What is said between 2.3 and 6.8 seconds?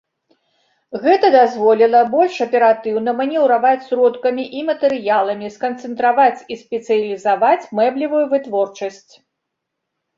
аператыўна манеўраваць сродкамі і матэрыяламі, сканцэнтраваць і